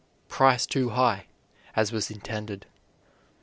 Price 0.29 0.65
too 0.65 0.89
high," 0.89 1.27
as 1.75 1.91
was 1.91 2.09
intended. 2.09 2.65